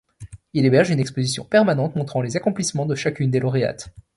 Il 0.53 0.65
héberge 0.65 0.89
une 0.89 0.99
exposition 0.99 1.45
permanente 1.45 1.95
montrant 1.95 2.23
les 2.23 2.35
accomplissements 2.35 2.87
de 2.87 2.95
chacune 2.95 3.29
des 3.29 3.39
lauréates. 3.39 3.93